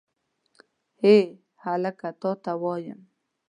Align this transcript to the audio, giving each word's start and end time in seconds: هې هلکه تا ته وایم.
هې 1.01 1.15
هلکه 1.63 2.07
تا 2.21 2.31
ته 2.43 2.51
وایم. 2.61 2.99